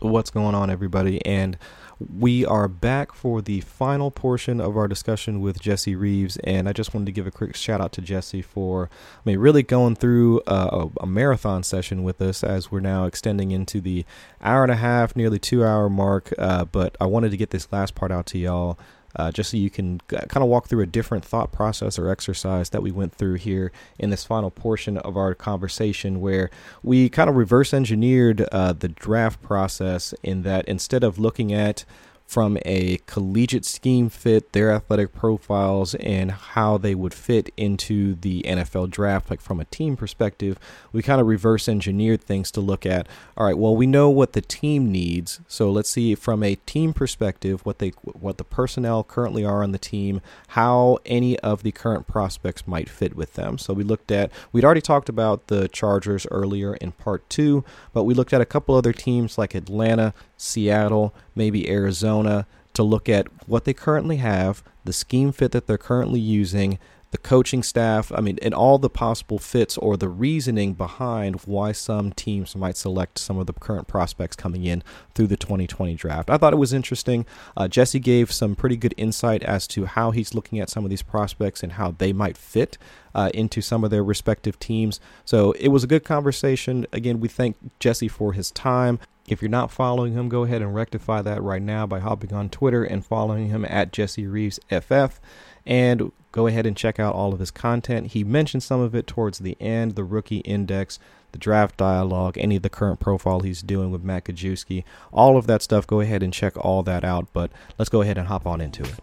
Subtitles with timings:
[0.00, 1.24] What's going on, everybody?
[1.24, 1.56] And
[1.98, 6.74] we are back for the final portion of our discussion with Jesse Reeves, and I
[6.74, 9.96] just wanted to give a quick shout out to Jesse for, I mean, really going
[9.96, 14.04] through a, a, marathon session with us as we're now extending into the
[14.42, 16.30] hour and a half, nearly two hour mark.
[16.36, 18.78] Uh, but I wanted to get this last part out to y'all
[19.16, 22.70] uh, just so you can kind of walk through a different thought process or exercise
[22.70, 26.50] that we went through here in this final portion of our conversation, where
[26.82, 31.84] we kind of reverse engineered uh, the draft process in that instead of looking at
[32.26, 38.42] from a collegiate scheme fit, their athletic profiles, and how they would fit into the
[38.42, 40.58] NFL draft, like from a team perspective,
[40.92, 43.06] we kind of reverse engineered things to look at.
[43.36, 46.92] All right, well, we know what the team needs, so let's see from a team
[46.92, 51.72] perspective what they what the personnel currently are on the team, how any of the
[51.72, 53.56] current prospects might fit with them.
[53.56, 58.02] So we looked at we'd already talked about the Chargers earlier in part two, but
[58.02, 63.26] we looked at a couple other teams like Atlanta, Seattle, maybe Arizona to look at
[63.48, 66.78] what they currently have, the scheme fit that they're currently using,
[67.10, 71.72] the coaching staff, I mean, and all the possible fits or the reasoning behind why
[71.72, 74.82] some teams might select some of the current prospects coming in
[75.14, 76.28] through the 2020 draft.
[76.28, 77.24] I thought it was interesting.
[77.56, 80.90] Uh, Jesse gave some pretty good insight as to how he's looking at some of
[80.90, 82.76] these prospects and how they might fit.
[83.14, 85.00] Uh, into some of their respective teams.
[85.24, 86.86] So it was a good conversation.
[86.92, 88.98] Again, we thank Jesse for his time.
[89.28, 92.48] If you're not following him, go ahead and rectify that right now by hopping on
[92.48, 95.20] Twitter and following him at Jesse Reeves FF.
[95.64, 98.08] And go ahead and check out all of his content.
[98.08, 101.00] He mentioned some of it towards the end the rookie index,
[101.32, 104.84] the draft dialogue, any of the current profile he's doing with Matt Gajewski.
[105.12, 107.26] All of that stuff, go ahead and check all that out.
[107.32, 109.00] But let's go ahead and hop on into it.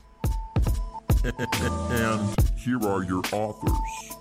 [1.49, 4.15] and here are your authors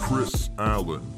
[0.00, 1.16] Chris Allen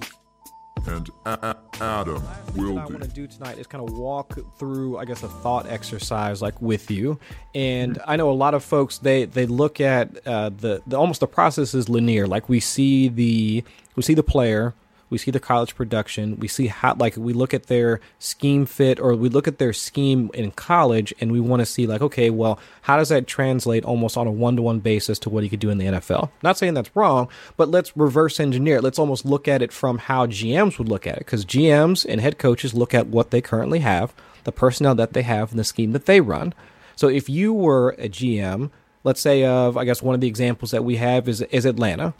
[0.89, 2.23] and a- Adam
[2.57, 2.75] will.
[2.75, 5.67] What I want to do tonight is kind of walk through, I guess, a thought
[5.69, 7.19] exercise like with you.
[7.55, 11.21] And I know a lot of folks they they look at uh, the, the almost
[11.21, 12.27] the process is linear.
[12.27, 13.65] Like we see the
[13.97, 14.75] we see the player,
[15.11, 19.01] we see the college production, we see how like we look at their scheme fit
[19.01, 22.31] or we look at their scheme in college and we want to see like okay,
[22.31, 25.71] well, how does that translate almost on a one-to-one basis to what he could do
[25.71, 26.31] in the NFL?
[26.43, 28.85] Not saying that's wrong, but let's reverse engineer it.
[28.85, 32.21] Let's almost look at it from how GMs would look at it cuz GMs and
[32.21, 34.15] head coaches look at what they currently have,
[34.45, 36.55] the personnel that they have and the scheme that they run.
[36.97, 38.71] So if you were a GM,
[39.05, 42.15] let's say of I guess one of the examples that we have is is Atlanta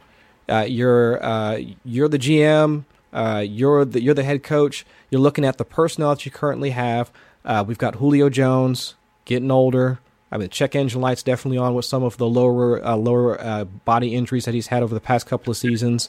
[0.49, 2.85] uh, you're uh, you're the GM.
[3.13, 4.85] Uh, you're the you're the head coach.
[5.11, 7.11] You're looking at the personnel that you currently have.
[7.45, 8.95] Uh, we've got Julio Jones
[9.25, 10.01] getting older.
[10.31, 13.65] I mean, check engine lights definitely on with some of the lower uh, lower uh,
[13.65, 16.09] body injuries that he's had over the past couple of seasons.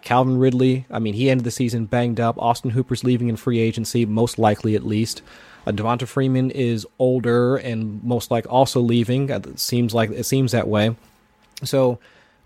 [0.00, 2.38] Calvin Ridley, I mean, he ended the season banged up.
[2.38, 5.20] Austin Hooper's leaving in free agency, most likely at least.
[5.66, 9.30] Uh, Devonta Freeman is older and most like also leaving.
[9.30, 10.96] It seems like it seems that way.
[11.62, 11.98] So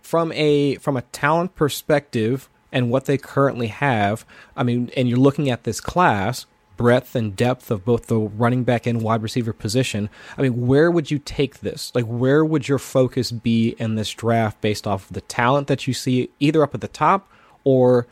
[0.09, 4.25] from a from a talent perspective and what they currently have,
[4.57, 6.47] I mean, and you're looking at this class,
[6.79, 10.09] breadth and depth of both the running back and wide receiver position.
[10.39, 11.93] I mean, where would you take this?
[11.95, 15.87] Like, where would your focus be in this draft based off of the talent that
[15.87, 17.31] you see either up at the top
[17.65, 18.07] or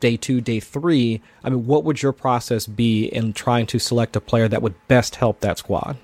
[0.00, 1.20] day two, day three?
[1.42, 4.76] I mean, what would your process be in trying to select a player that would
[4.88, 5.98] best help that squad?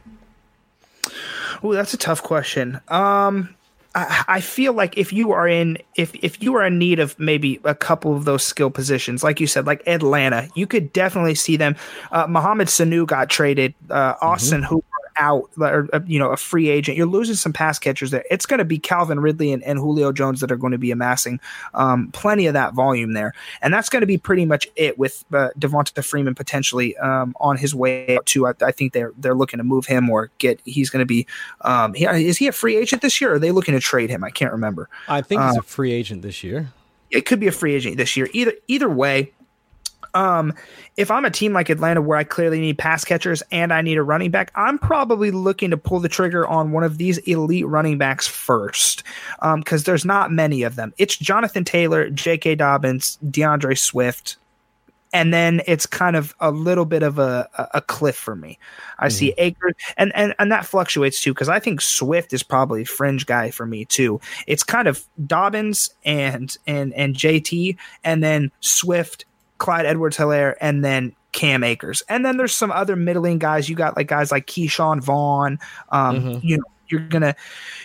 [1.63, 2.81] Oh, that's a tough question.
[2.89, 3.55] Um,
[3.95, 7.59] I, feel like if you are in if if you are in need of maybe
[7.65, 11.57] a couple of those skill positions, like you said, like Atlanta, you could definitely see
[11.57, 11.75] them.
[12.13, 13.75] Uh, Mohamed Sanu got traded.
[13.89, 14.75] Uh, Austin mm-hmm.
[14.75, 14.90] Hooper
[15.21, 16.97] out, or uh, you know, a free agent.
[16.97, 18.25] You're losing some pass catchers there.
[18.31, 20.91] It's going to be Calvin Ridley and, and, Julio Jones that are going to be
[20.91, 21.39] amassing
[21.75, 25.25] um, plenty of that volume there, and that's going to be pretty much it with
[25.33, 28.49] uh, Devonta Freeman potentially um, on his way to.
[28.49, 30.61] I, I, think they're they're looking to move him or get.
[30.65, 31.27] He's going to be.
[31.61, 33.33] Um, he, is he a free agent this year?
[33.33, 34.25] or Are they looking to trade him?
[34.25, 34.89] I can't remember.
[35.07, 36.73] I think he's uh, a free agent this year.
[37.11, 38.29] It could be a free agent this year.
[38.33, 39.33] Either either way,
[40.15, 40.55] um,
[40.97, 43.99] if I'm a team like Atlanta where I clearly need pass catchers and I need
[43.99, 47.67] a running back, I'm probably looking to pull the trigger on one of these elite
[47.67, 49.03] running backs first
[49.41, 50.93] because um, there's not many of them.
[50.99, 52.57] It's Jonathan Taylor, J.K.
[52.57, 54.37] Dobbins, D'Andre Swift,
[55.13, 58.59] and then it's kind of a little bit of a, a cliff for me.
[58.99, 59.11] I mm-hmm.
[59.11, 63.27] see Akers, and, and and that fluctuates too because I think Swift is probably fringe
[63.27, 64.21] guy for me too.
[64.47, 69.25] It's kind of Dobbins and and and JT, and then Swift
[69.61, 72.03] Clyde Edwards Helaire, and then Cam Akers.
[72.09, 73.69] And then there's some other middling guys.
[73.69, 75.61] You got like guys like Ke'Shawn Vaughn.
[75.91, 76.47] Um, mm-hmm.
[76.47, 77.37] You know, you're gonna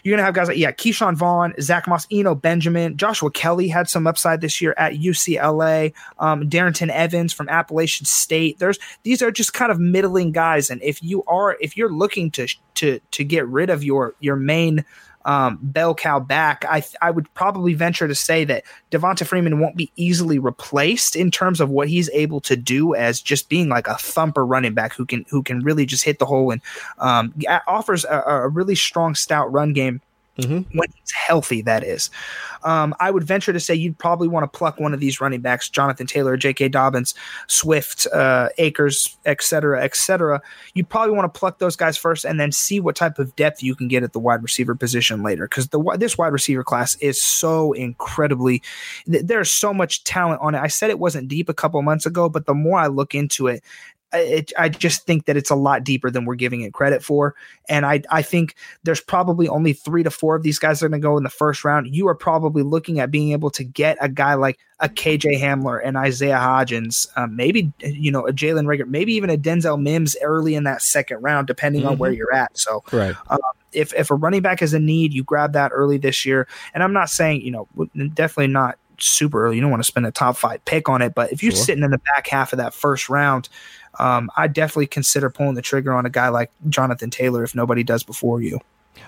[0.04, 3.88] you're gonna have guys like yeah, Ke'Shawn Vaughn, Zach Moss, Eno Benjamin, Joshua Kelly had
[3.88, 5.94] some upside this year at UCLA.
[6.18, 8.58] Um, Darrynton Evans from Appalachian State.
[8.58, 12.32] There's these are just kind of middling guys, and if you are if you're looking
[12.32, 14.84] to to to get rid of your your main
[15.26, 19.76] um, bell cow back, I I would probably venture to say that Devonta Freeman won't
[19.76, 23.88] be easily replaced in terms of what he's able to do as just being like
[23.88, 26.62] a thumper running back who can who can really just hit the hole and
[27.00, 27.34] um,
[27.68, 30.00] offers a, a really strong stout run game
[30.38, 30.78] Mm-hmm.
[30.78, 31.62] when he's healthy.
[31.62, 32.10] That is,
[32.64, 35.42] um, I would venture to say you'd probably want to pluck one of these running
[35.42, 36.70] backs: Jonathan Taylor, J.K.
[36.70, 37.16] Dobbins,
[37.48, 40.42] Swift, uh, Akers, etc., etc.
[40.74, 43.64] You'd probably want to pluck those guys first, and then see what type of depth
[43.64, 45.48] you can get at the wide receiver position later.
[45.48, 48.62] Because the this wide receiver class is so incredibly.
[49.06, 50.60] There's so much talent on it.
[50.60, 53.48] I said it wasn't deep a couple months ago, but the more I look into
[53.48, 53.64] it,
[54.18, 57.36] it, I just think that it's a lot deeper than we're giving it credit for.
[57.70, 60.90] And I, I think there's probably only three to four of these guys that are
[60.90, 61.94] going to go in the first round.
[61.94, 65.80] You are probably looking at being able to get a guy like a KJ Hamler
[65.84, 70.16] and Isaiah Hodgins, um, maybe, you know, a Jalen Reagor, maybe even a Denzel Mims
[70.22, 71.92] early in that second round, depending mm-hmm.
[71.92, 72.18] on where mm-hmm.
[72.18, 72.58] you're at.
[72.58, 73.16] So, right.
[73.30, 73.40] Um,
[73.72, 76.48] if, if a running back is a need, you grab that early this year.
[76.74, 77.68] And I'm not saying, you know,
[78.14, 79.56] definitely not super early.
[79.56, 81.16] You don't want to spend a top five pick on it.
[81.16, 81.64] But if you're sure.
[81.64, 83.50] sitting in the back half of that first round,
[84.00, 87.84] um, I definitely consider pulling the trigger on a guy like Jonathan Taylor if nobody
[87.84, 88.60] does before you.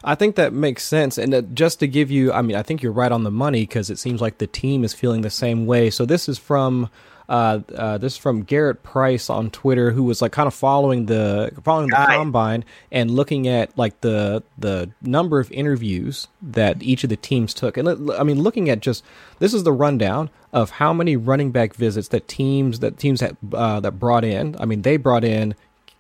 [0.04, 1.18] I think that makes sense.
[1.18, 3.62] And uh, just to give you, I mean, I think you're right on the money
[3.62, 5.90] because it seems like the team is feeling the same way.
[5.90, 6.90] So this is from
[7.30, 11.08] uh, uh, this is from Garrett Price on Twitter, who was like kind of following
[11.08, 17.04] the following the combine and looking at like the the number of interviews that each
[17.04, 17.76] of the teams took.
[17.76, 19.04] And I mean, looking at just
[19.40, 23.36] this is the rundown of how many running back visits that teams that teams had
[23.54, 24.56] uh, that brought in.
[24.60, 25.54] I mean, they brought in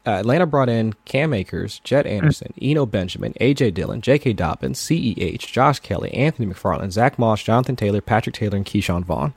[0.08, 2.12] uh, Atlanta brought in Cam Akers, Jett mm.
[2.12, 2.54] Anderson.
[2.62, 4.32] Eno Benjamin, AJ Dillon, J.K.
[4.34, 9.34] Dobbins, CEH, Josh Kelly, Anthony McFarland, Zach Moss, Jonathan Taylor, Patrick Taylor, and Ke'Shawn Vaughn.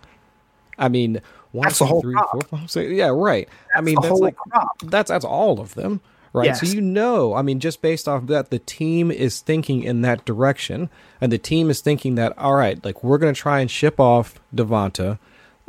[0.78, 1.20] I mean,
[1.52, 2.30] one, that's two, the whole three, crop.
[2.30, 3.48] Four, five, six, yeah, right.
[3.48, 4.68] That's I mean, that's like crop.
[4.84, 6.00] that's that's all of them,
[6.32, 6.46] right?
[6.46, 6.60] Yes.
[6.60, 10.24] So you know, I mean, just based off that, the team is thinking in that
[10.24, 13.70] direction, and the team is thinking that all right, like we're going to try and
[13.70, 15.18] ship off Devonta.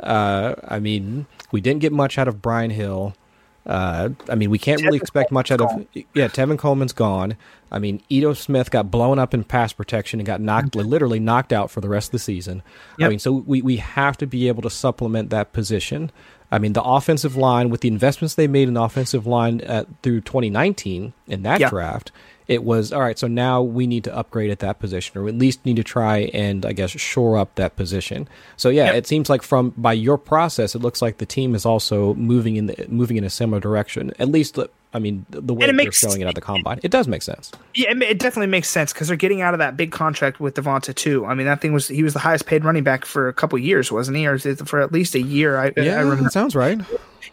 [0.00, 3.14] Uh, I mean, we didn't get much out of Brian Hill.
[3.64, 5.86] Uh, I mean, we can't Tevin really expect Coleman's much out of.
[6.14, 7.36] Yeah, Tevin Coleman's gone.
[7.70, 10.88] I mean, Ito Smith got blown up in pass protection and got knocked, mm-hmm.
[10.88, 12.62] literally knocked out for the rest of the season.
[12.98, 13.06] Yep.
[13.06, 16.10] I mean, so we, we have to be able to supplement that position.
[16.50, 19.86] I mean, the offensive line, with the investments they made in the offensive line at,
[20.02, 21.70] through 2019 in that yep.
[21.70, 22.12] draft,
[22.48, 23.18] it was all right.
[23.18, 26.30] So now we need to upgrade at that position, or at least need to try
[26.34, 28.28] and I guess shore up that position.
[28.56, 28.94] So yeah, yep.
[28.96, 32.56] it seems like from by your process, it looks like the team is also moving
[32.56, 34.12] in the, moving in a similar direction.
[34.18, 34.58] At least,
[34.92, 37.52] I mean, the way they're showing it at the combine, it does make sense.
[37.74, 40.94] Yeah, it, definitely makes sense because they're getting out of that big contract with Devonta
[40.94, 41.24] too.
[41.24, 43.58] I mean, that thing was he was the highest paid running back for a couple
[43.58, 45.58] years, wasn't he, or for at least a year?
[45.58, 46.30] I, yeah, I remember.
[46.30, 46.80] sounds right.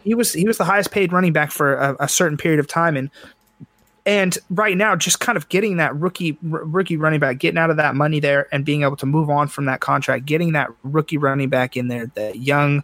[0.02, 2.66] He was he was the highest paid running back for a, a certain period of
[2.66, 3.10] time, and
[4.06, 7.70] and right now, just kind of getting that rookie r- rookie running back, getting out
[7.70, 10.70] of that money there, and being able to move on from that contract, getting that
[10.82, 12.82] rookie running back in there, that young,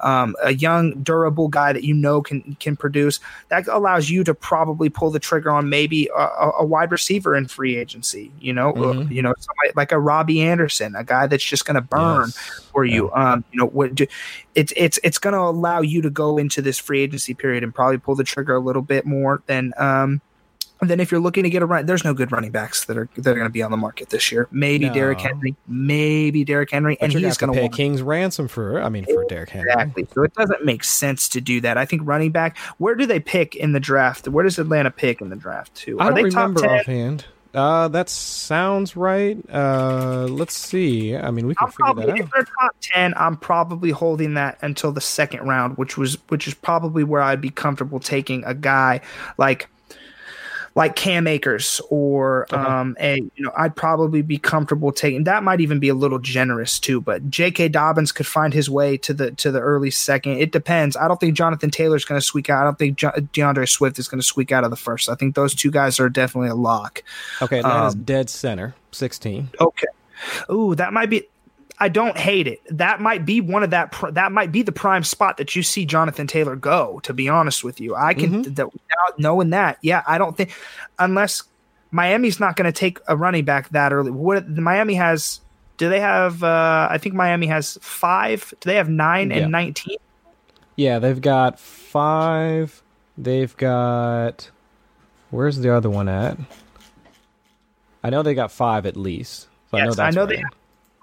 [0.00, 3.20] um, a young durable guy that you know can can produce.
[3.48, 7.46] That allows you to probably pull the trigger on maybe a, a wide receiver in
[7.46, 8.32] free agency.
[8.40, 9.12] You know, mm-hmm.
[9.12, 9.34] you know,
[9.76, 12.60] like a Robbie Anderson, a guy that's just going to burn yes.
[12.72, 13.08] for you.
[13.14, 13.32] Yeah.
[13.32, 14.00] Um, you know, what
[14.56, 17.72] it's it's it's going to allow you to go into this free agency period and
[17.72, 20.20] probably pull the trigger a little bit more than um
[20.80, 22.98] and then if you're looking to get a run, there's no good running backs that
[22.98, 24.46] are that are going to be on the market this year.
[24.50, 24.94] Maybe no.
[24.94, 28.80] Derrick Henry, maybe Derrick Henry, but and he's going to pay King's ransom for.
[28.82, 29.34] I mean, for exactly.
[29.34, 29.72] Derrick Henry.
[29.72, 30.08] Exactly.
[30.12, 31.78] So it doesn't make sense to do that.
[31.78, 32.58] I think running back.
[32.78, 34.28] Where do they pick in the draft?
[34.28, 35.74] Where does Atlanta pick in the draft?
[35.74, 35.98] Too?
[35.98, 37.24] Are I don't remember offhand.
[37.54, 39.38] Uh, that sounds right.
[39.50, 41.16] Uh, let's see.
[41.16, 42.20] I mean, we can I'm figure probably, that out.
[42.20, 46.46] If they're top ten, I'm probably holding that until the second round, which was which
[46.46, 49.00] is probably where I'd be comfortable taking a guy
[49.38, 49.70] like
[50.76, 52.68] like Cam Akers or uh-huh.
[52.68, 56.18] um, a you know I'd probably be comfortable taking that might even be a little
[56.18, 57.00] generous too.
[57.00, 57.68] But J.K.
[57.68, 60.38] Dobbins could find his way to the to the early second.
[60.38, 60.96] It depends.
[60.96, 62.60] I don't think Jonathan Taylor's going to squeak out.
[62.60, 65.08] I don't think jo- D'Andre Swift is going to squeak out of the first.
[65.08, 67.02] I think those two guys are definitely a lock.
[67.40, 69.48] Okay, that um, dead center, sixteen.
[69.58, 69.86] Okay.
[70.50, 71.26] Ooh, that might be.
[71.78, 72.62] I don't hate it.
[72.70, 73.92] That might be one of that.
[73.92, 77.00] Pr- that might be the prime spot that you see Jonathan Taylor go.
[77.02, 78.54] To be honest with you, I can mm-hmm.
[78.54, 78.68] th-
[79.18, 79.78] knowing that.
[79.82, 80.52] Yeah, I don't think
[80.98, 81.42] unless
[81.90, 84.10] Miami's not going to take a running back that early.
[84.10, 85.40] What Miami has?
[85.76, 86.42] Do they have?
[86.42, 88.54] Uh, I think Miami has five.
[88.60, 89.38] Do they have nine yeah.
[89.38, 89.98] and nineteen?
[90.76, 92.82] Yeah, they've got five.
[93.18, 94.50] They've got.
[95.30, 96.38] Where's the other one at?
[98.02, 99.48] I know they got five at least.
[99.70, 100.42] So I know Yes, that's I know they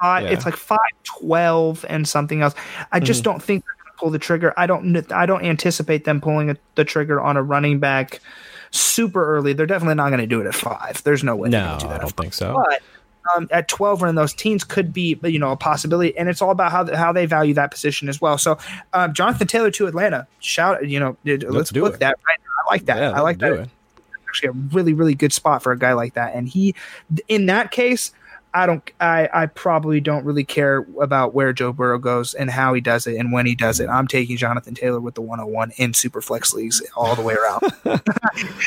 [0.04, 0.30] Yeah.
[0.30, 2.54] It's like five twelve and something else.
[2.92, 3.32] I just Mm-hmm.
[3.32, 4.54] don't think they're going to pull the trigger.
[4.58, 5.12] I don't.
[5.12, 8.20] I don't anticipate them pulling a, the trigger on a running back
[8.72, 9.54] super early.
[9.54, 11.02] They're definitely not going to do it at five.
[11.04, 11.50] There's no way.
[11.50, 12.54] they're No, do that I don't think so.
[12.70, 12.82] but
[13.38, 16.42] um, at 12 or in those teens could be you know a possibility and it's
[16.42, 18.58] all about how how they value that position as well so
[18.92, 22.00] um, jonathan taylor to atlanta shout you know let's, do book it.
[22.02, 22.52] that right now.
[22.70, 23.70] i like that Yeah, i like that it.
[24.28, 26.76] actually a really really good spot for a guy like that and he
[27.30, 28.12] in that case
[28.56, 28.92] I don't.
[29.00, 33.08] I, I probably don't really care about where Joe Burrow goes and how he does
[33.08, 33.90] it and when he does it.
[33.90, 37.62] I'm taking Jonathan Taylor with the 101 in super flex leagues all the way around.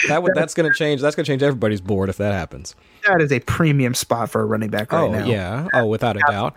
[0.06, 1.00] That would, that's going to change.
[1.00, 2.76] That's going to change everybody's board if that happens.
[3.06, 5.26] that is a premium spot for a running back right oh now.
[5.26, 5.66] yeah.
[5.74, 6.54] Oh, without a doubt.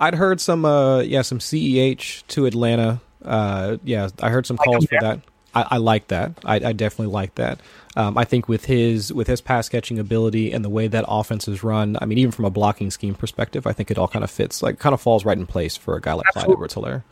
[0.00, 0.64] I'd heard some.
[0.64, 3.00] Uh, yeah, some CEH to Atlanta.
[3.24, 5.20] Uh, yeah, I heard some calls for that.
[5.54, 6.32] I, I like that.
[6.44, 7.60] I, I definitely like that.
[7.98, 11.48] Um, I think with his with his pass catching ability and the way that offense
[11.48, 14.22] is run, I mean, even from a blocking scheme perspective, I think it all kind
[14.24, 14.62] of fits.
[14.62, 16.54] Like, kind of falls right in place for a guy like Clyde Absolutely.
[16.54, 17.02] Edwards Helaire.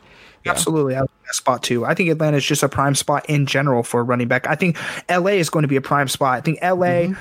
[0.45, 0.51] Yeah.
[0.51, 1.85] Absolutely, I like that spot too.
[1.85, 4.47] I think Atlanta is just a prime spot in general for a running back.
[4.47, 4.77] I think
[5.09, 6.37] LA is going to be a prime spot.
[6.37, 7.17] I think LA, um,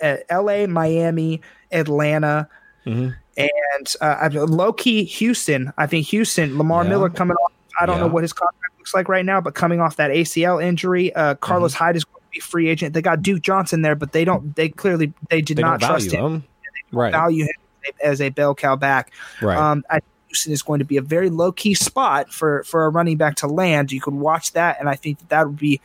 [0.00, 1.40] uh, LA, Miami,
[1.72, 2.48] Atlanta,
[2.86, 3.16] Mhm.
[3.36, 5.72] and uh, low key Houston.
[5.76, 6.90] I think Houston, Lamar Yeah.
[6.90, 7.52] Miller coming off.
[7.80, 10.62] I don't know what his contract looks like right now, but coming off that ACL
[10.62, 11.84] injury, uh, Carlos Mm-hmm.
[11.84, 12.04] Hyde is
[12.36, 12.94] be free agent.
[12.94, 14.54] They got Duke Johnson there, but they don't.
[14.54, 16.24] They clearly they did They not trust him.
[16.24, 16.44] him.
[16.92, 17.12] Right.
[17.12, 19.12] Value him as a bell cow back.
[19.40, 19.56] Right.
[19.56, 22.84] Um, I think Houston is going to be a very low key spot for for
[22.86, 23.92] a running back to land.
[23.92, 25.80] You could watch that, and I think that, that would be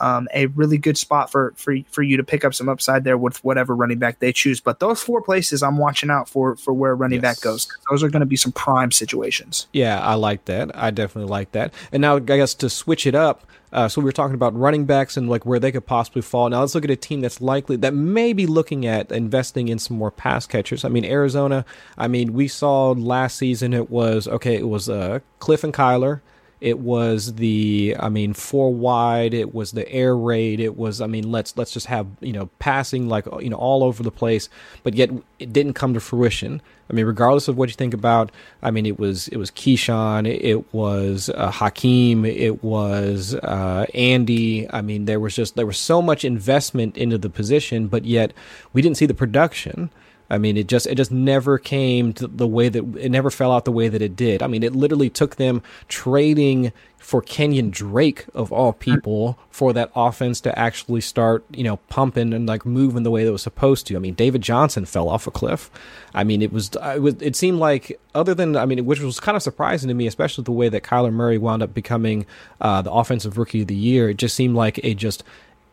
[0.00, 3.18] um, a really good spot for for for you to pick up some upside there
[3.18, 4.60] with whatever running back they choose.
[4.60, 7.36] But those four places, I'm watching out for for where running Yes.
[7.38, 7.68] back goes.
[7.90, 9.66] Those are going to be some prime situations.
[9.72, 10.70] Yeah, I like that.
[10.76, 11.72] I definitely like that.
[11.92, 14.84] And now, I guess to switch it up, uh, so we were talking about running
[14.84, 16.48] backs and like where they could possibly fall.
[16.48, 19.78] Now let's look at a team that's likely that may be looking at investing in
[19.78, 20.84] some more pass catchers.
[20.84, 21.64] I mean, Arizona.
[21.98, 24.56] I mean, we saw last season it was okay.
[24.56, 26.20] It was uh, Cliff and Kyler.
[26.60, 29.32] It was the, I mean, four wide.
[29.32, 30.60] It was the air raid.
[30.60, 33.82] It was, I mean, let's let's just have you know passing like you know all
[33.82, 34.48] over the place,
[34.82, 36.60] but yet it didn't come to fruition.
[36.90, 40.26] I mean, regardless of what you think about, I mean, it was it was Keyshawn,
[40.28, 44.70] it was uh, Hakeem, it was uh, Andy.
[44.70, 48.32] I mean, there was just there was so much investment into the position, but yet
[48.72, 49.90] we didn't see the production.
[50.30, 53.64] I mean, it just it just never came the way that it never fell out
[53.64, 54.42] the way that it did.
[54.42, 59.90] I mean, it literally took them trading for Kenyan Drake of all people for that
[59.96, 63.86] offense to actually start, you know, pumping and like moving the way that was supposed
[63.88, 63.96] to.
[63.96, 65.70] I mean, David Johnson fell off a cliff.
[66.14, 69.18] I mean, it was it, was, it seemed like other than I mean, which was
[69.18, 72.26] kind of surprising to me, especially the way that Kyler Murray wound up becoming
[72.60, 74.10] uh, the offensive rookie of the year.
[74.10, 75.24] It just seemed like a just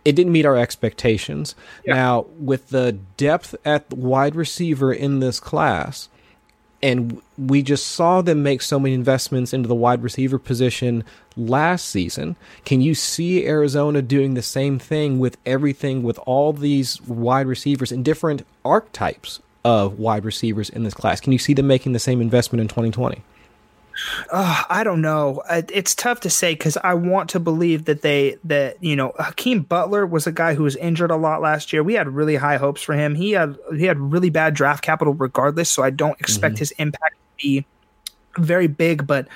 [0.07, 1.53] it didn't meet our expectations.
[1.85, 6.07] Now, with the depth at wide receiver in this class,
[6.81, 11.03] and we just saw them make so many investments into the wide receiver position
[11.35, 12.37] last season.
[12.63, 17.91] Can you see Arizona doing the same thing with everything with all these wide receivers
[17.91, 21.19] and different archetypes of wide receivers in this class?
[21.19, 23.21] Can you see them making the same investment in 2020?
[24.31, 25.41] Uh, I don't know.
[25.49, 29.13] Uh, It's tough to say because I want to believe that they that you know
[29.19, 31.83] Hakeem Butler was a guy who was injured a lot last year.
[31.83, 33.15] We had really high hopes for him.
[33.15, 37.15] He had he had really bad draft capital regardless, so I don't expect his impact
[37.15, 37.65] to be
[38.37, 39.07] very big.
[39.07, 39.27] But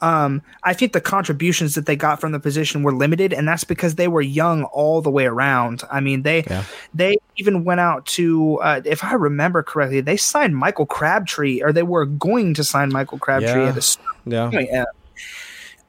[0.00, 3.64] um, I think the contributions that they got from the position were limited, and that's
[3.64, 5.82] because they were young all the way around.
[5.90, 6.64] I mean, they Yeah.
[6.94, 11.72] they even went out to, uh, if I remember correctly, they signed Michael Crabtree, or
[11.72, 13.68] they were going to sign Michael Crabtree Yeah.
[13.68, 14.50] at a Yeah.
[14.52, 14.84] yeah.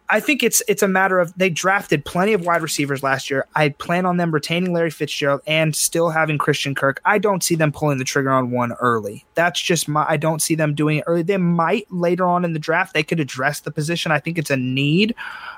[0.09, 3.45] I think it's it's a matter of they drafted plenty of wide receivers last year.
[3.55, 7.01] I plan on them retaining Larry Fitzgerald and still having Christian Kirk.
[7.03, 9.25] I don't see them pulling the trigger on one early.
[9.35, 11.23] That's just my I don't see them doing it early.
[11.23, 12.93] They might later on in the draft.
[12.93, 14.11] They could address the position.
[14.11, 15.13] I think it's a need.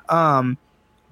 [0.10, 0.58] Um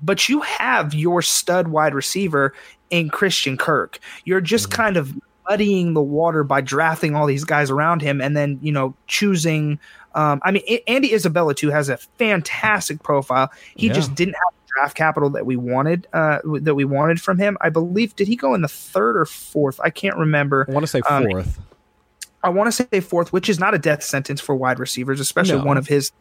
[0.01, 2.53] but you have your stud wide receiver
[2.89, 3.99] in Christian Kirk.
[4.25, 5.13] You're just kind of
[5.49, 9.79] muddying the water by drafting all these guys around him and then, you know, choosing
[10.17, 13.49] um, I mean, Andy Isabella too has a fantastic profile.
[13.75, 13.93] He Yeah.
[13.93, 16.07] just didn't have the draft capital that we wanted.
[16.11, 17.57] Uh, that we wanted from him.
[17.61, 18.15] I believe.
[18.15, 19.79] Did he go in the third or fourth?
[19.81, 20.65] I can't remember.
[20.67, 21.59] I want to say Um, fourth.
[22.43, 25.57] I want to say fourth, which is not a death sentence for wide receivers, especially
[25.59, 25.65] No.
[25.65, 26.11] one of his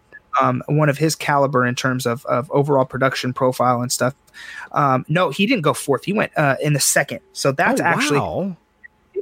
[0.41, 4.15] um, one of his caliber in terms of, of overall production profile and stuff.
[4.73, 6.05] Um, no, he didn't go fourth.
[6.05, 7.21] He went uh, in the second.
[7.33, 8.57] So that's Oh, actually wow.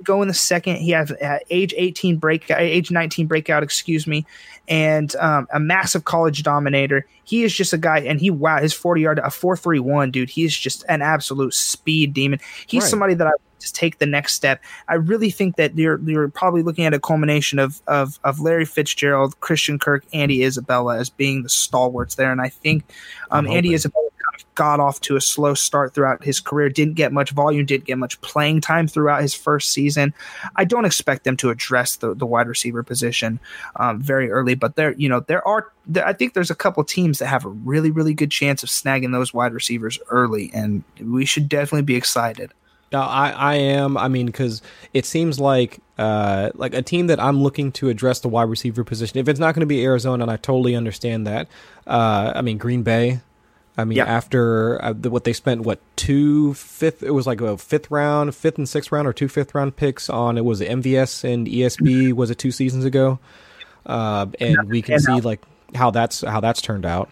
[0.03, 0.77] Go in the second.
[0.77, 4.27] He has uh, age 18 break, age 19 breakout, excuse me,
[4.69, 7.07] and um, a massive college dominator.
[7.25, 10.31] He is just a guy, and he wow, his 40 yard, a 4.31, dude.
[10.31, 12.41] He is just an absolute speed demon.
[12.67, 12.91] He's right.
[12.91, 14.63] somebody that I just take the next step.
[14.89, 18.67] I really think that you're you're probably looking at a culmination of of of Larry
[18.67, 22.85] Fitzgerald, Christian Kirk, Andy Isabella as being the stalwarts there, and I think
[23.31, 24.09] um, Andy Isabella
[24.54, 27.99] got off to a slow start throughout his career, didn't get much volume, didn't get
[27.99, 30.14] much playing time throughout his first season.
[30.56, 33.40] I don't expect them to address the, the wide receiver position
[33.76, 37.18] um, very early, but there, you know, there are, I think there's a couple teams
[37.18, 41.25] that have a really, really good chance of snagging those wide receivers early, and we
[41.25, 42.52] should definitely be excited.
[42.92, 43.96] No, I, I am.
[43.96, 48.20] I mean, because it seems like uh, like a team that I'm looking to address
[48.20, 49.18] the wide receiver position.
[49.18, 51.49] If it's not going to be Arizona, and I totally understand that.
[51.88, 53.20] Uh, I mean, Green Bay.
[53.76, 57.02] I mean, after uh, the, what they spent, what two fifth?
[57.02, 60.09] It was like a fifth round, fifth and sixth round, or two fifth round picks
[60.09, 62.12] on it was MVS and ESB.
[62.12, 63.19] Was it two seasons ago?
[63.85, 65.40] Uh, and we can see like
[65.75, 67.11] how that's how that's turned out.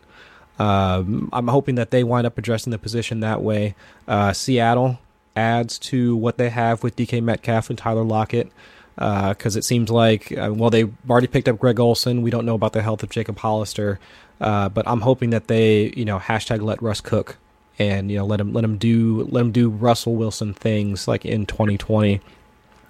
[0.58, 3.74] Um, I'm hoping that they wind up addressing the position that way.
[4.06, 5.00] Uh, Seattle
[5.34, 8.52] adds to what they have with DK Metcalf and Tyler Lockett
[8.94, 12.22] because uh, it seems like uh, well they've already picked up Greg Olsen.
[12.22, 13.98] We don't know about the health of Jacob Hollister.
[14.42, 17.36] Uh, but I'm hoping that they, you know, hashtag let Russ cook,
[17.78, 21.24] and you know, let him let him do let him do Russell Wilson things like
[21.24, 22.20] in 2020.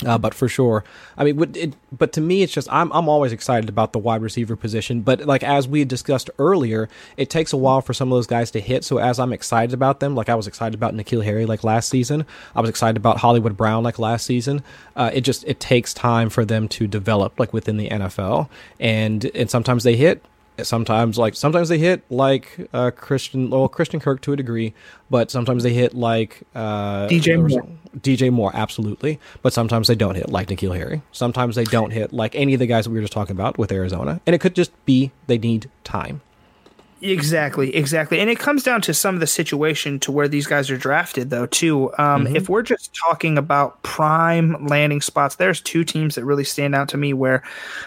[0.05, 0.85] Uh, but for sure,
[1.17, 4.23] I mean, it, but to me, it's just I'm I'm always excited about the wide
[4.23, 5.03] receiver position.
[5.03, 8.51] But like as we discussed earlier, it takes a while for some of those guys
[8.53, 8.85] to hit.
[8.85, 11.89] So as I'm excited about them, like I was excited about N'Keal Harry like last
[11.89, 14.63] season, I was excited about Hollywood Brown like last season.
[14.97, 18.49] Uh, it just it takes time for them to develop like within the NFL,
[18.81, 20.25] and and sometimes they hit,
[20.63, 24.75] sometimes like sometimes they hit like uh, Christian well Christian Kirk to a degree,
[25.11, 27.67] but sometimes they hit like uh, DJ Moore.
[27.99, 29.19] DJ Moore, absolutely.
[29.43, 31.03] But sometimes they don't hit like N'Keal Harry.
[31.13, 33.59] Sometimes they don't hit like any of the guys that we were just talking about
[33.59, 34.21] with Arizona.
[34.27, 36.21] And it could just be they need time.
[37.03, 40.71] Exactly, exactly, and it comes down to some of the situation to where these guys
[40.71, 41.47] are drafted, though.
[41.47, 42.37] Too, um, mm-hmm.
[42.37, 46.89] if we're just talking about prime landing spots, there's two teams that really stand out
[46.91, 47.13] to me.
[47.13, 47.43] Where,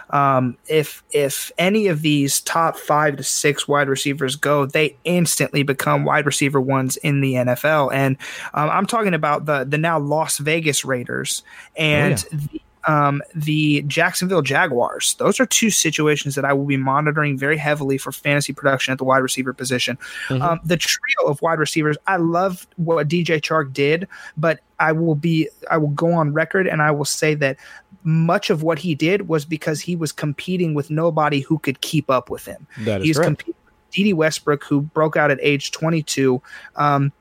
[0.09, 5.63] um, if if any of these top five to six wide receivers go, they instantly
[5.63, 7.93] become wide receiver ones in the NFL.
[7.93, 8.17] And
[8.53, 11.41] um, I'm talking about the the now Las Vegas Raiders
[11.77, 12.47] and oh, yeah.
[12.51, 15.15] the um, the Jacksonville Jaguars.
[15.15, 18.97] Those are two situations that I will be monitoring very heavily for fantasy production at
[18.97, 19.97] the wide receiver position.
[20.27, 20.41] Mm-hmm.
[20.41, 25.15] Um, the trio of wide receivers, I love what DJ Chark did, but I will
[25.15, 27.57] be I will go on record and I will say that
[28.03, 32.09] much of what he did was because he was competing with nobody who could keep
[32.09, 32.67] up with him.
[32.81, 33.27] That is He's correct.
[33.39, 36.41] competing with Dede Westbrook, who broke out at age 22.
[36.75, 37.11] Um,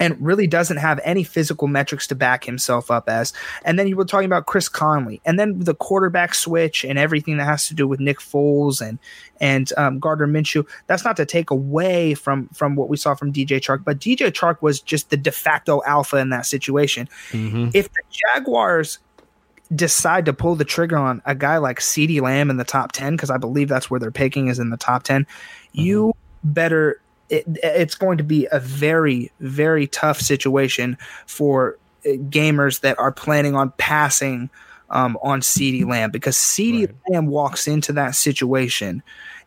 [0.00, 3.34] and really doesn't have any physical metrics to back himself up as.
[3.64, 7.36] And then you were talking about Chris Conley, and then the quarterback switch and everything
[7.36, 8.98] that has to do with Nick Foles and
[9.40, 10.66] and um, Gardner Minshew.
[10.86, 14.32] That's not to take away from from what we saw from DJ Chark, but DJ
[14.32, 17.08] Chark was just the de facto alpha in that situation.
[17.30, 17.68] Mm-hmm.
[17.74, 18.98] If the Jaguars
[19.74, 23.14] decide to pull the trigger on a guy like CeeDee Lamb in the top 10
[23.14, 25.80] because I believe that's where they're picking is in the top 10 mm-hmm.
[25.80, 32.80] you better it, it's going to be a very, very tough situation for uh, gamers
[32.80, 34.50] that are planning on passing
[34.90, 36.96] um, on CeeDee Lamb because CeeDee right.
[37.10, 39.02] Lamb walks into that situation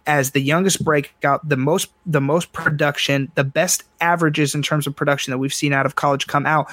[0.06, 4.96] as the youngest breakout, the most the most production, the best averages in terms of
[4.96, 6.72] production that we've seen out of college come out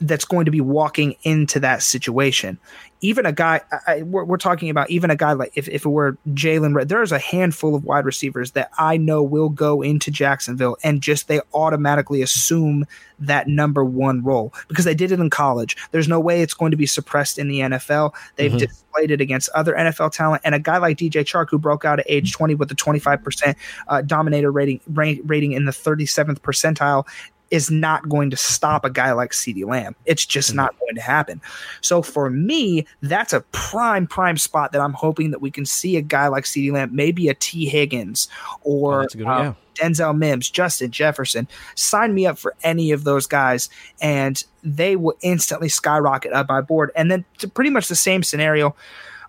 [0.00, 2.58] that's going to be walking into that situation.
[3.00, 5.88] Even a guy, I, we're, we're, talking about even a guy like if, if it
[5.88, 10.76] were Jalen, there's a handful of wide receivers that I know will go into Jacksonville
[10.82, 12.86] and just they automatically assume
[13.20, 15.76] that number one role because they did it in college.
[15.90, 18.14] There's no way it's going to be suppressed in the NFL.
[18.36, 18.58] They've mm-hmm.
[18.58, 20.42] displayed it against other NFL talent.
[20.44, 23.54] And a guy like DJ Chark, who broke out at age 20 with a 25%
[23.88, 27.06] uh, dominator rating, rating in the 37th percentile,
[27.50, 29.94] is not going to stop a guy like CeeDee Lamb.
[30.04, 30.56] It's just mm-hmm.
[30.56, 31.40] not going to happen.
[31.80, 35.96] So for me, that's a prime, prime spot that I'm hoping that we can see
[35.96, 38.28] a guy like CeeDee Lamb, maybe a Tee Higgins
[38.62, 39.54] or oh, good, um, yeah.
[39.78, 41.48] Denzel Mims, Justin Jefferson.
[41.74, 43.68] Sign me up for any of those guys,
[44.00, 46.90] and they will instantly skyrocket up my board.
[46.96, 48.74] And then pretty much the same scenario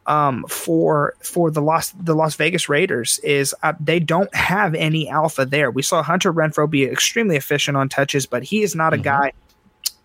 [0.05, 5.09] um, for for the Las the Las Vegas Raiders is uh, they don't have any
[5.09, 5.71] alpha there.
[5.71, 9.01] We saw Hunter Renfrow be extremely efficient on touches, but he is not mm-hmm.
[9.01, 9.33] a guy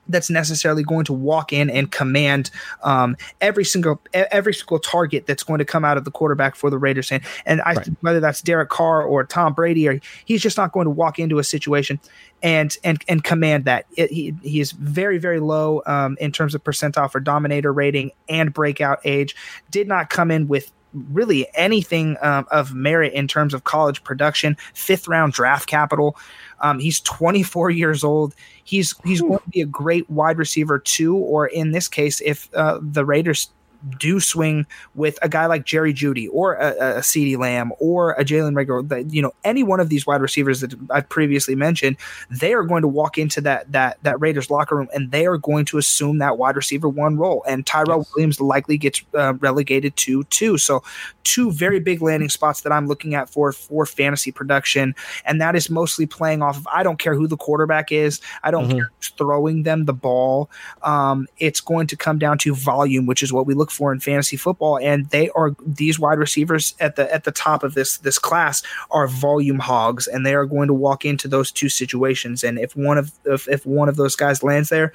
[0.09, 2.51] that's necessarily going to walk in and command
[2.83, 6.71] um, every single every single target that's going to come out of the quarterback for
[6.71, 7.11] the Raiders.
[7.11, 7.89] And and I, right.
[8.01, 11.39] whether that's Derek Carr or Tom Brady, or he's just not going to walk into
[11.39, 11.99] a situation
[12.43, 13.87] and and and command that.
[13.97, 18.13] It, he he is very very low um, in terms of percentile for dominator rating
[18.29, 19.35] and breakout age.
[19.71, 20.71] Did not come in with
[21.13, 24.57] really anything um, of merit in terms of college production.
[24.75, 26.17] Fifth round draft capital.
[26.61, 28.35] Um, he's 24 years old.
[28.65, 32.49] He's he's going to be a great wide receiver too, or in this case, if
[32.55, 33.51] uh, the Raiders
[33.99, 38.25] do swing with a guy like Jerry Jeudy or a, a CeeDee Lamb or a
[38.25, 41.97] Jalen Reagor, you know, any one of these wide receivers that I've previously mentioned,
[42.31, 45.39] they are going to walk into that that that Raiders locker room and they are
[45.39, 47.45] going to assume that wide receiver one role.
[47.47, 48.13] And Tyrell yes.
[48.15, 50.59] Williams likely gets uh, relegated to two.
[50.59, 50.83] So
[51.25, 54.95] two very big landing spots that I'm looking at for for fantasy production,
[55.25, 58.51] and that is mostly playing off of I don't care who the quarterback is, I
[58.51, 58.79] don't mm-hmm.
[58.79, 60.51] care who's throwing them the ball.
[60.83, 64.01] Um, it's going to come down to volume, which is what we look for in
[64.01, 67.99] fantasy football, and they are these wide receivers at the at the top of this
[67.99, 72.45] this class are volume hogs, and they are going to walk into those two situations.
[72.45, 74.93] And if one of if, if one of those guys lands there,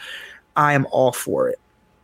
[0.55, 1.59] I am all for it.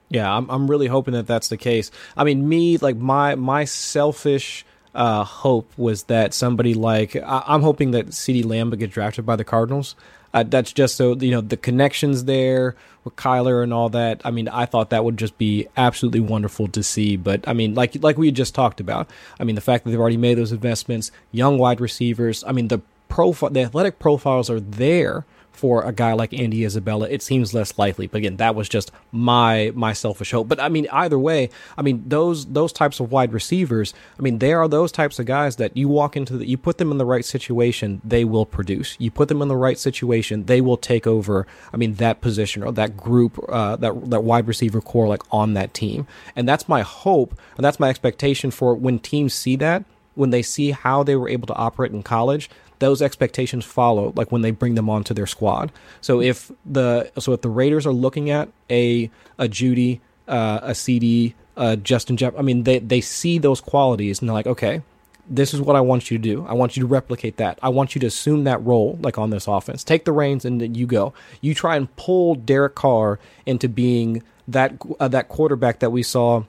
[0.10, 1.92] Yeah, I'm I'm really hoping that that's the case.
[2.16, 7.62] I mean, me like my my selfish uh, hope was that somebody like I, am
[7.62, 9.96] hoping that CeeDee Lamb would get drafted by the Cardinals.
[10.36, 14.20] Uh, that's just so you know the connections there with Kyler and all that.
[14.26, 17.16] I mean, I thought that would just be absolutely wonderful to see.
[17.16, 19.10] But I mean, like like we just talked about.
[19.40, 22.44] I mean, the fact that they've already made those investments, young wide receivers.
[22.46, 27.08] I mean, the profile, the athletic profiles are there for a guy like Andy Isabella,
[27.10, 28.08] it seems less likely.
[28.08, 30.48] But again, that was just my my selfish hope.
[30.48, 33.94] But I mean, either way, I mean those those types of wide receivers.
[34.20, 36.78] I mean, they are those types of guys that you walk into the, you put
[36.78, 38.96] them in the right situation, they will produce.
[39.00, 41.48] You put them in the right situation, they will take over.
[41.74, 45.54] I mean, that position or that group, uh, that that wide receiver corps, like on
[45.54, 46.08] that team.
[46.36, 50.42] And that's my hope, and that's my expectation for when teams see that when they
[50.42, 52.50] see how they were able to operate in college,
[52.86, 55.72] those expectations follow like when they bring them onto their squad.
[56.02, 60.72] So if the so if the Raiders are looking at a a Jeudy, uh, a
[60.72, 64.84] CeeDee, uh, Justin Jeff, I mean they they see those qualities and they're like, okay,
[65.28, 66.46] this is what I want you to do.
[66.48, 67.58] I want you to replicate that.
[67.64, 69.84] I want you to assume that role, like on this offense.
[69.84, 71.14] Take the reins and then you go.
[71.42, 76.44] You try and pull Derek Carr into being that uh, that quarterback that we saw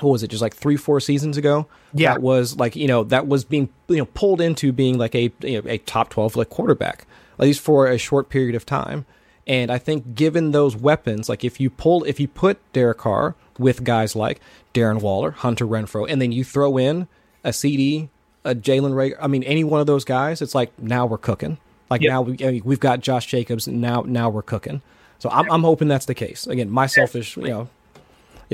[0.00, 1.66] what was it just like three four seasons ago?
[1.92, 2.14] Yeah.
[2.14, 5.32] That was like you know that was being you know pulled into being like a
[5.40, 7.06] you know, a top 12 like quarterback
[7.38, 9.06] at least for a short period of time.
[9.44, 13.34] And i think given those weapons like if you pull if you put derek carr
[13.58, 14.40] with guys like
[14.72, 17.08] darren waller hunter renfrow and then you throw in
[17.42, 18.08] a CeeDee
[18.44, 21.58] a jalen ray i mean any one of those guys it's like now we're cooking.
[21.90, 22.10] Like yep.
[22.10, 24.80] now we, I mean, we've got josh jacobs and now now we're cooking.
[25.18, 26.46] So I'm, I'm hoping that's the case.
[26.46, 27.68] Again my selfish you know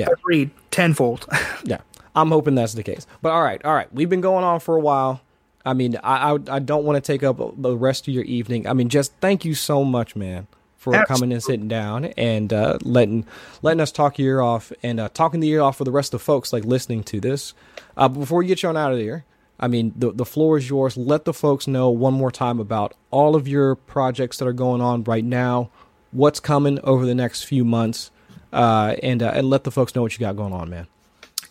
[0.01, 0.51] yeah.
[0.71, 1.27] Tenfold.
[1.65, 1.79] yeah.
[2.15, 3.07] I'm hoping that's the case.
[3.23, 3.93] But all right, all right.
[3.93, 5.21] We've been going on for a while.
[5.65, 8.67] I mean, I I, I don't want to take up the rest of your evening.
[8.67, 11.15] I mean, just thank you so much, man, for Absolutely.
[11.15, 13.27] coming and sitting down and uh, letting
[13.63, 16.15] letting us talk your ear off and uh, talking the ear off for the rest
[16.15, 17.55] of the folks like listening to this.
[17.97, 19.25] Uh, before we get you on out of here,
[19.61, 20.97] I mean, the the floor is yours.
[20.97, 24.81] Let the folks know one more time about all of your projects that are going
[24.81, 25.71] on right now.
[26.11, 28.11] What's coming over the next few months?
[28.53, 30.87] Uh, and uh, and let the folks know what you got going on, man.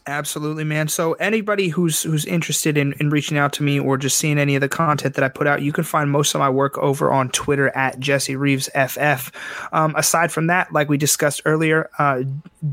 [0.08, 0.88] Absolutely, man.
[0.88, 4.56] So anybody who's who's interested in, in reaching out to me or just seeing any
[4.56, 7.12] of the content that I put out, you can find most of my work over
[7.12, 9.30] on Twitter at Jesse Reeves FF.
[9.74, 12.24] Um, aside from that, like we discussed earlier, uh,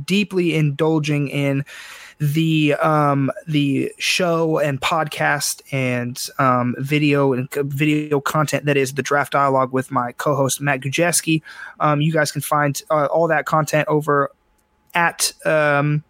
[0.04, 1.64] deeply indulging in
[2.20, 9.02] the um, the show and podcast and um, video and video content that is the
[9.02, 11.42] draft dialogue with my co-host Matt Gajewski.
[11.80, 14.30] Um, you guys can find uh, all that content over
[14.94, 16.04] at um,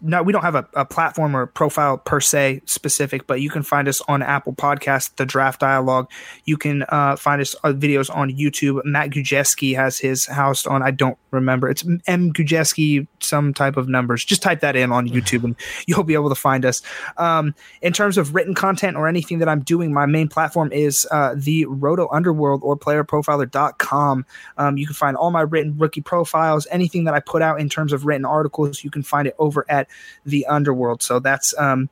[0.00, 3.48] no, we don't have a, a, platform or a profile per se specific, but you
[3.48, 6.10] can find us on Apple Podcast, the Draft Dialogue.
[6.44, 8.84] You can uh, find us uh, videos on YouTube.
[8.84, 10.82] Matt Gajewski has his house on.
[10.82, 11.70] I don't remember.
[11.70, 14.24] It's M Gajewski, some type of numbers.
[14.24, 15.56] Just type that in on YouTube, and
[15.86, 16.82] you'll be able to find us.
[17.16, 21.06] Um, in terms of written content or anything that I'm doing, my main platform is
[21.10, 24.26] uh, the Roto Underworld or PlayerProfiler.com.
[24.58, 27.70] Um, you can find all my written rookie profiles, anything that I put out in
[27.70, 28.84] terms of written articles.
[28.84, 29.88] You can find it over at
[30.24, 31.02] the underworld.
[31.02, 31.88] So that's um,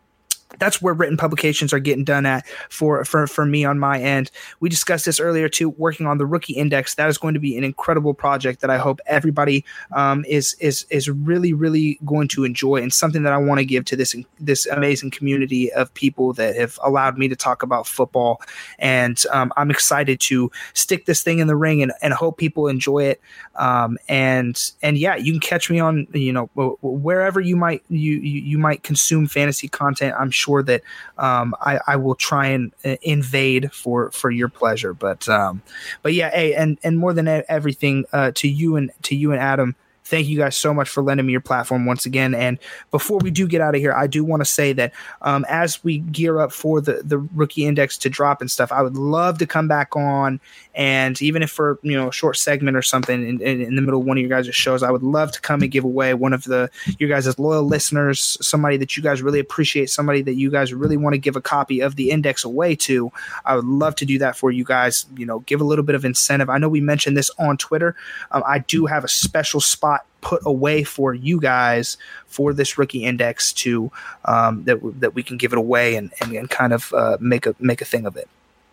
[0.59, 4.31] that's where written publications are getting done at for for for me on my end.
[4.61, 6.95] We discussed this earlier too, working on the rookie index.
[6.95, 10.87] That is going to be an incredible project that I hope everybody um, is is
[10.91, 14.15] is really really going to enjoy and something that I want to give to this
[14.39, 18.41] this amazing community of people that have allowed me to talk about football.
[18.79, 22.69] And um, I'm excited to stick this thing in the ring and, and hope people
[22.69, 23.21] enjoy it.
[23.57, 26.47] Um, and and yeah, you can catch me on you know
[26.83, 30.15] wherever you might you you, you might consume fantasy content.
[30.19, 30.83] I'm sure that
[31.19, 34.93] um, I, I will try and uh, invade for for your pleasure.
[34.93, 35.63] But um,
[36.03, 39.41] but yeah, hey, and and more than everything, uh, to you and to you and
[39.41, 42.35] Adam, thank you guys so much for lending me your platform once again.
[42.35, 42.59] And
[42.91, 45.83] before we do get out of here, I do want to say that um, as
[45.83, 49.39] we gear up for the the rookie index to drop and stuff, I would love
[49.39, 50.41] to come back on
[50.75, 53.83] and even if for you know a short segment or something in, in, in the
[53.83, 56.15] middle of one of your guys' shows, I would love to come and give away
[56.15, 60.35] one of the you guys' loyal listeners, somebody that you guys really appreciate, somebody that
[60.35, 63.13] you guys really want to give a copy of the index away to.
[63.45, 65.07] I would love to do that for you guys.
[65.17, 66.51] You know, give a little bit of incentive.
[66.51, 67.95] I know we mentioned this on Twitter.
[68.33, 73.05] Um, I do have a special spot put away for you guys for this rookie
[73.05, 73.93] index to
[74.25, 77.47] um, that that we can give it away and, and, and kind of uh, make
[77.47, 78.29] a make a thing of it.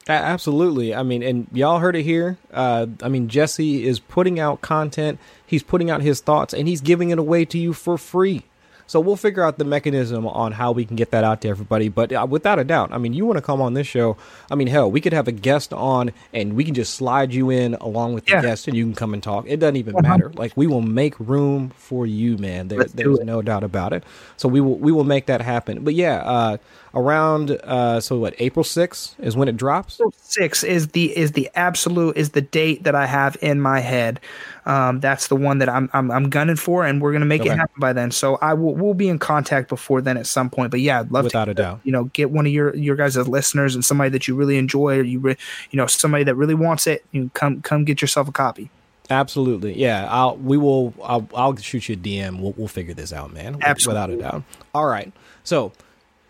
[0.08, 0.96] Absolutely.
[0.96, 2.38] I mean, and y'all heard it here.
[2.52, 5.20] Uh, I mean, Jesse is putting out content.
[5.46, 8.44] He's putting out his thoughts, and he's giving it away to you for free.
[8.92, 11.88] So we'll figure out the mechanism on how we can get that out to everybody.
[11.88, 14.18] But uh, without a doubt, I mean, you want to come on this show.
[14.50, 17.50] I mean, hell, we could have a guest on and we can just slide you
[17.50, 18.42] in along with the yeah.
[18.42, 19.46] guest and you can come and talk.
[19.48, 20.10] It doesn't even uh-huh.
[20.10, 20.30] matter.
[20.36, 22.68] Like we will make room for you, man.
[22.68, 24.04] There, there's no doubt about it.
[24.36, 25.86] So we will we will make that happen.
[25.86, 26.58] But yeah, uh,
[26.94, 29.96] around uh, so what April 6th is when it drops.
[29.96, 33.80] April 6th is the is the absolute is the date that I have in my
[33.80, 34.20] head.
[34.66, 37.52] Um, that's the one that I'm, I'm, I'm gunning for, and we're gonna make okay.
[37.52, 38.12] it happen by then.
[38.12, 40.72] So I will we'll be in contact before then at some point.
[40.72, 42.96] But yeah, I'd love without to, a doubt, you know, get one of your your
[42.96, 45.38] guys' as listeners and somebody that you really enjoy, or you re,
[45.70, 47.06] you know somebody that really wants it.
[47.12, 48.70] You come come get yourself a copy.
[49.10, 50.08] Absolutely, yeah.
[50.10, 50.94] I'll we will.
[51.04, 52.40] I'll, I'll shoot you a DM.
[52.40, 53.58] We'll we'll figure this out, man.
[53.62, 54.02] Absolutely.
[54.02, 54.44] without a doubt.
[54.74, 55.12] All right,
[55.44, 55.74] so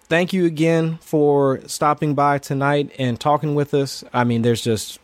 [0.10, 4.04] thank you again for stopping by tonight and talking with us.
[4.14, 5.00] I mean, there's just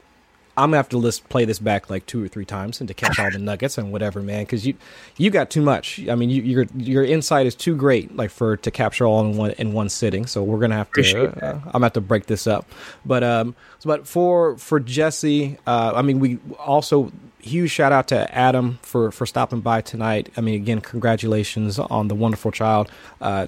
[0.58, 2.94] I'm gonna have to list play this back like two or three times and to
[2.96, 4.44] catch all the nuggets and whatever, man.
[4.44, 4.74] Because you
[5.16, 6.00] you got too much.
[6.10, 9.38] I mean, you, your your insight is too great, like for to capture all in
[9.38, 10.26] one in one sitting.
[10.26, 11.02] So we're gonna have to.
[11.46, 12.68] Uh, I'm gonna have to break this up.
[13.06, 18.08] But um, so, but for for Jesse, uh, I mean, we also huge shout out
[18.08, 20.30] to Adam for for stopping by tonight.
[20.36, 22.90] I mean, again, congratulations on the wonderful child.
[23.22, 23.48] Uh,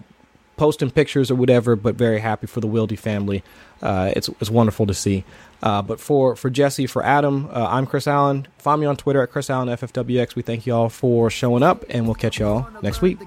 [0.58, 3.44] posting pictures or whatever, but very happy for the Wildy family.
[3.82, 5.24] Uh, it's it's wonderful to see.
[5.62, 8.48] Uh, but for for Jesse, for Adam, uh, I'm Chris Allen.
[8.58, 10.36] Find me on Twitter at Chris Allen FFWX.
[10.36, 13.20] We thank you all for showing up, and we'll catch y'all next week.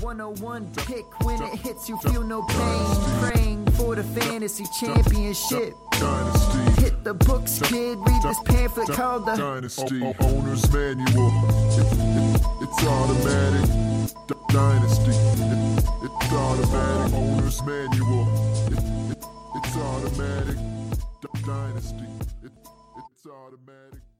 [0.00, 2.86] 101 pick when it hits you feel no pain
[3.20, 6.82] praying for the fantasy championship Dynasty.
[6.82, 11.32] hit the books kid read this pamphlet called the Dynasty owner's manual
[12.60, 13.70] it's automatic
[14.48, 15.12] Dynasty
[16.02, 18.42] it's automatic owner's manual
[21.46, 22.06] dynasty.
[22.44, 22.52] It,
[22.98, 24.11] it's automatic.